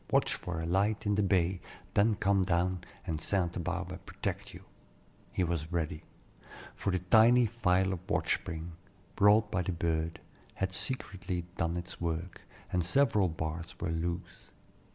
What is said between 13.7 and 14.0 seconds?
were